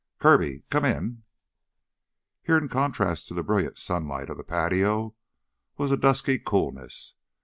"Kirby? 0.17 0.63
Come 0.71 0.83
in." 0.83 1.23
Here 2.41 2.57
in 2.57 2.69
contrast 2.69 3.27
to 3.27 3.35
the 3.35 3.43
brilliant 3.43 3.77
sunlight 3.77 4.31
of 4.31 4.37
the 4.37 4.43
patio 4.43 5.13
was 5.77 5.91
a 5.91 5.95
dusky 5.97 6.39
coolness. 6.39 7.13